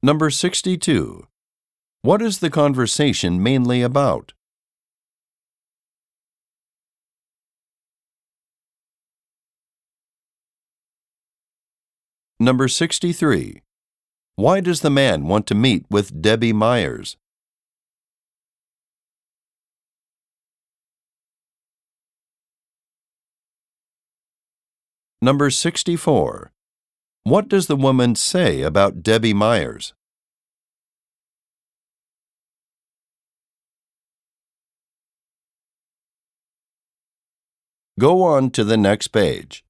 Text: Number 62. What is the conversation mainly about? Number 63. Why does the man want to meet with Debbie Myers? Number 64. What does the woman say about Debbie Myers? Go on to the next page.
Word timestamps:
Number 0.00 0.30
62. 0.30 1.26
What 2.02 2.22
is 2.22 2.38
the 2.38 2.50
conversation 2.50 3.42
mainly 3.42 3.82
about? 3.82 4.32
Number 12.38 12.68
63. 12.68 13.60
Why 14.36 14.60
does 14.60 14.82
the 14.82 14.90
man 14.90 15.24
want 15.24 15.48
to 15.48 15.56
meet 15.56 15.84
with 15.90 16.22
Debbie 16.22 16.52
Myers? 16.52 17.16
Number 25.20 25.50
64. 25.50 26.52
What 27.28 27.48
does 27.48 27.66
the 27.66 27.76
woman 27.76 28.14
say 28.14 28.62
about 28.62 29.02
Debbie 29.02 29.34
Myers? 29.34 29.92
Go 38.00 38.22
on 38.22 38.48
to 38.52 38.64
the 38.64 38.78
next 38.78 39.08
page. 39.08 39.62